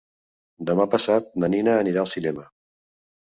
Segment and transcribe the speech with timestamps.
[0.69, 2.47] Demà passat na Nina anirà al cinema.